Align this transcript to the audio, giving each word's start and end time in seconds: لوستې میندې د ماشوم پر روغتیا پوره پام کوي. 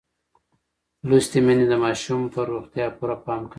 لوستې 1.07 1.39
میندې 1.45 1.65
د 1.69 1.73
ماشوم 1.83 2.21
پر 2.33 2.45
روغتیا 2.53 2.85
پوره 2.97 3.15
پام 3.25 3.41
کوي. 3.45 3.49